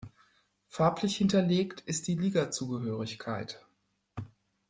Farblich 0.67 1.15
hinterlegt 1.17 1.81
ist 1.81 2.07
die 2.07 2.15
Ligazugehörigkeit. 2.15 3.63